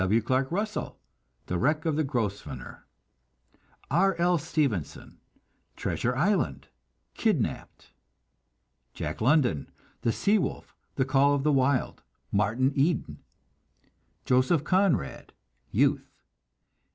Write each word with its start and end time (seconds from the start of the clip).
W. 0.01 0.19
Clark 0.19 0.51
Russell: 0.51 0.97
The 1.45 1.59
Wreck 1.59 1.85
of 1.85 1.95
the 1.95 2.03
Grosvenor. 2.03 2.87
R. 3.91 4.15
L. 4.17 4.39
Stevenson: 4.39 5.19
Treasure 5.75 6.15
Island, 6.15 6.69
Kidnapped. 7.13 7.93
Jack 8.95 9.21
London: 9.21 9.69
The 10.01 10.11
Sea 10.11 10.39
Wolf, 10.39 10.75
The 10.95 11.05
Call 11.05 11.35
of 11.35 11.43
the 11.43 11.51
Wild, 11.53 12.01
Martin 12.31 12.71
Eden. 12.73 13.19
Joseph 14.25 14.63
Conrad: 14.63 15.33
Youth. 15.69 16.09